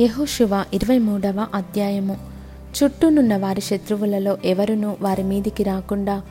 [0.00, 2.16] యహోశివ ఇరవై మూడవ అధ్యాయము.
[2.76, 6.22] చుట్టూనున్న వారి శత్రువులలో ఎవరునూ వారి మీదికి రాకుండా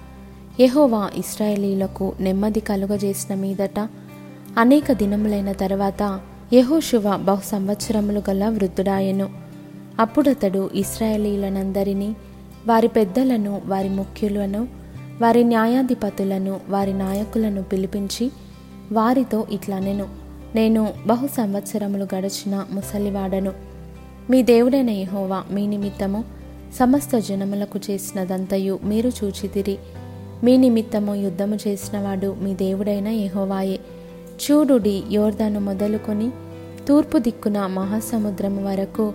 [0.59, 3.89] యహోవా ఇస్రాయేలీలకు నెమ్మది కలుగజేసిన మీదట
[4.57, 6.19] అనేక దినములైన తర్వాత
[6.53, 9.29] యహోశివ బహు సంవత్సరములు గల వృద్ధుడాయెను.
[9.99, 12.15] అప్పుడతడు ఇస్రాయేలీలనందరినీ
[12.67, 14.67] వారి పెద్దలను వారి ముఖ్యులను
[15.21, 18.31] వారి న్యాయాధిపతులను వారి నాయకులను పిలిపించి
[18.91, 20.22] వారితో ఇట్లనెను.
[20.55, 23.53] నేను బహు సంవత్సరములు గడిచిన ముసలివాడను.
[24.29, 26.23] మీ దేవుడైన యహోవా మీ నిమిత్తము
[26.75, 29.77] సమస్త జనములకు చేసినదంతయు మీరు చూచితిరి.
[30.43, 33.79] మీ నిమిత్తము యుద్ధము చేసినవాడు మీ దేవుడైన యహోవాయే.
[34.43, 36.31] చూడుడి యోర్దాను మొదలుకొని
[36.87, 39.13] తూర్పు దిక్కున మహాసముద్రము వరకు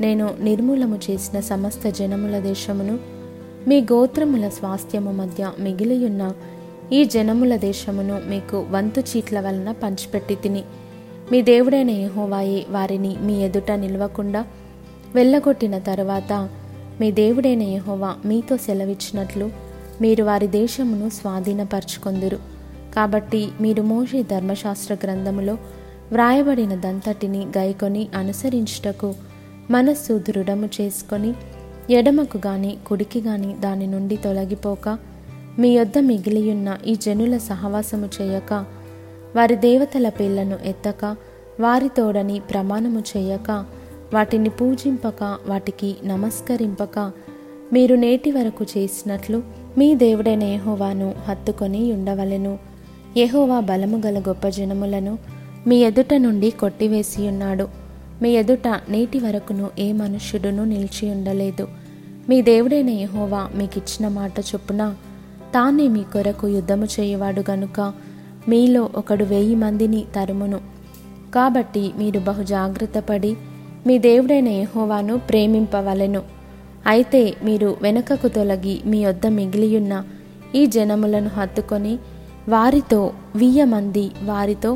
[0.00, 2.98] నేను నిర్మూలము చేసిన సమస్త జనముల దేశమును
[3.68, 6.32] మీ గోత్రముల స్వాస్థ్యము మధ్య మిగిలియున్న
[6.92, 10.64] ఈ జనముల దేశమును మీకు వంతు చీట్ల వలన పంచిపెట్టి తిని.
[11.32, 14.44] మీ దేవుడైన యెహోవాయే వారిని మీ ఎదుట నిలవకుండా
[15.14, 16.48] వెళ్ళగొట్టిన తరువాత
[17.00, 19.50] మీ దేవుడైన యహోవా మీతో సెలవిచ్చినట్లు
[20.00, 22.38] మీరు వారి దేశమును స్వాధీనపరచుకొందురు.
[22.94, 25.52] కాబట్టి మీరు మోషే ధర్మశాస్త్ర గ్రంథములో
[26.12, 29.14] వ్రాయబడిన దంతటిని గైకొని అనుసరించుటకు
[29.70, 31.34] మనస్సు దృఢము చేసుకొని
[31.90, 34.98] ఎడమకు గాని కుడికి గాని దాని నుండి తొలగిపోక
[35.58, 38.64] మీ యొద్ద మిగిలియున్న ఈ జనుల సహవాసము చేయక
[39.36, 41.16] వారి దేవతల పేర్లను ఎత్తక
[41.60, 43.64] వారితోడని ప్రమాణము చేయక
[44.14, 47.12] వాటిని పూజింపక వాటికి నమస్కరింపక
[47.72, 49.42] మీరు నేటి వరకు చేసినట్లు
[49.78, 52.58] మీ దేవుడైన యెహోవాను హత్తుకొని ఉండవలెను.
[53.16, 55.18] ఎహోవా బలము గల గొప్ప జనములను
[55.66, 57.68] మీ ఎదుట నుండి కొట్టివేసి ఉన్నాడు
[58.22, 61.68] మీ ఎదుట నేటి వరకును ఏ మనుష్యుడును నిలిచి ఉండలేదు
[62.28, 64.96] మీ దేవుడైన యెహోవా మీకిచ్చిన మాట చొప్పున
[65.56, 67.80] తానే మీ కొరకు యుద్ధము చేయవాడు గనుక
[68.48, 70.58] మీలో ఒకడు వెయ్యి మందిని తరుమును.
[71.34, 73.30] కాబట్టి మీరు బహు జాగ్రత్తపడి
[73.86, 76.22] మీ దేవుడైన యహోవాను ప్రేమింపవలెను.
[76.86, 79.94] అయితే మీరు వెనుకకు తొలగి మీ వద్ద మిగిలియున్న
[80.54, 81.94] ఈ జనములను హత్తుకొని
[82.48, 83.00] వారితో
[83.36, 84.70] వీయ మంది వారితో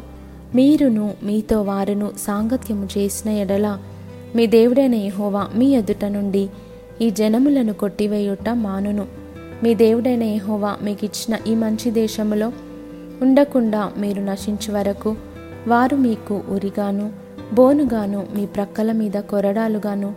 [0.55, 3.67] మీరును మీతో వారును సాంగత్యము చేసిన ఎడల
[4.37, 6.45] మీ దేవుడైన యహోవా మీ ఎదుట నుండి
[7.01, 9.05] ఈ జనములను కొట్టివేయుట మానును.
[9.63, 12.53] మీ దేవుడైన యెహోవా మీకు ఇచ్చిన ఈ మంచి దేశములో
[13.23, 15.17] ఉండకుండా మీరు నశించు వరకు
[15.69, 17.11] వారు మీకు ఉరిగాను
[17.55, 20.15] బోనుగాను మీ ప్రక్కల మీద కొరడాలుగాను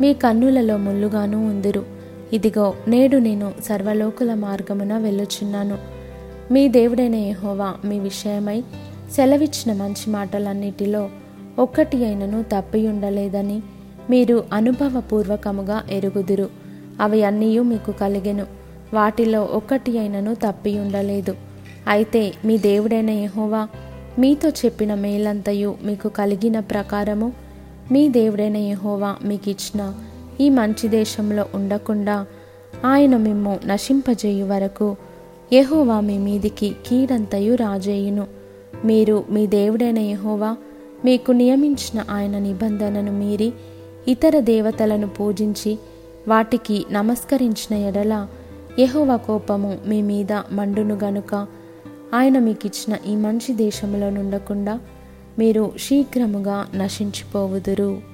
[0.00, 1.84] మీ కన్నులలో ముల్లుగాను ఉందిరు.
[2.32, 5.78] ఇదిగో నేడు నేను సర్వలోకుల మార్గమున వెళ్ళుచున్నాను.
[6.50, 8.60] మీ దేవుడైన యెహోవా మీ విషయమై
[9.12, 11.08] సెలవిచ్చిన మంచి మాటలన్నిటిలో
[11.58, 13.62] ఒక్కటి అయినను తప్పి ఉండలేదని
[14.10, 16.48] మీరు అనుభవపూర్వకముగా ఎరుగుదురు.
[17.00, 18.63] అవి అన్నీ మీకు కలిగెను.
[18.94, 21.34] వాటిలో ఒక్కటి అయినను తప్పి ఉండలేదు.
[21.88, 23.68] అయితే మీ దేవుడైన యహోవా
[24.18, 27.32] మీతో చెప్పిన మేలంతయు మీకు కలిగిన ప్రకారము
[27.92, 29.94] మీ దేవుడైన యహోవా మీకు ఇచ్చిన
[30.40, 32.26] ఈ మంచి దేశంలో ఉండకుండా
[32.84, 34.96] ఆయన మిమ్ము నశింపజేయు వరకు
[35.52, 38.26] యహోవా మీ మీదికి కీడంతయు రాజేయును.
[38.84, 40.56] మీరు మీ దేవుడైన యహోవా
[41.04, 43.52] మీకు నియమించిన ఆయన నిబంధనను మీరి
[44.08, 45.78] ఇతర దేవతలను పూజించి
[46.28, 48.26] వాటికి నమస్కరించిన ఎడల
[48.78, 51.46] యహోవ కోపము మీ మీద మండును గనుక.
[52.14, 54.80] ఆయన మీకు ఇచ్చిన ఈ మంచి దేశంలో నుండకుండా
[55.38, 58.13] మీరు శీఘ్రముగా నశించిపోవుదురు.